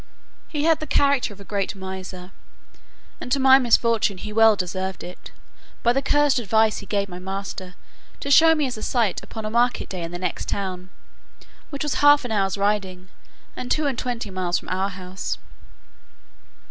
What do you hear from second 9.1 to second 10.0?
upon a market